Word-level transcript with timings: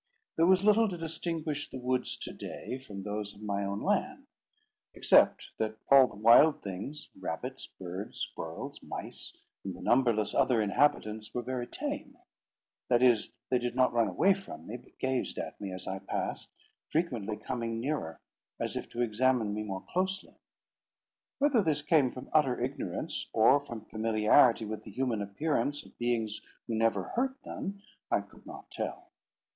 There 0.35 0.47
was 0.47 0.63
little 0.63 0.89
to 0.89 0.97
distinguish 0.97 1.69
the 1.69 1.77
woods 1.77 2.17
to 2.17 2.33
day 2.33 2.79
from 2.79 3.03
those 3.03 3.35
of 3.35 3.41
my 3.43 3.63
own 3.63 3.81
land; 3.83 4.25
except 4.95 5.49
that 5.59 5.77
all 5.91 6.07
the 6.07 6.15
wild 6.15 6.63
things, 6.63 7.09
rabbits, 7.19 7.67
birds, 7.79 8.17
squirrels, 8.19 8.81
mice, 8.81 9.37
and 9.63 9.75
the 9.75 9.79
numberless 9.83 10.33
other 10.33 10.59
inhabitants, 10.59 11.35
were 11.35 11.43
very 11.43 11.67
tame; 11.67 12.17
that 12.89 13.03
is, 13.03 13.29
they 13.51 13.59
did 13.59 13.75
not 13.75 13.93
run 13.93 14.07
away 14.07 14.33
from 14.33 14.65
me, 14.65 14.77
but 14.77 14.97
gazed 14.97 15.37
at 15.37 15.61
me 15.61 15.71
as 15.71 15.87
I 15.87 15.99
passed, 15.99 16.49
frequently 16.89 17.37
coming 17.37 17.79
nearer, 17.79 18.19
as 18.59 18.75
if 18.75 18.89
to 18.93 19.03
examine 19.03 19.53
me 19.53 19.61
more 19.61 19.85
closely. 19.87 20.33
Whether 21.37 21.61
this 21.61 21.83
came 21.83 22.11
from 22.11 22.27
utter 22.33 22.59
ignorance, 22.59 23.27
or 23.33 23.59
from 23.59 23.85
familiarity 23.85 24.65
with 24.65 24.83
the 24.83 24.89
human 24.89 25.21
appearance 25.21 25.83
of 25.85 25.95
beings 25.99 26.41
who 26.65 26.73
never 26.73 27.03
hurt 27.03 27.39
them, 27.43 27.83
I 28.09 28.21
could 28.21 28.47
not 28.47 28.71
tell. 28.71 29.11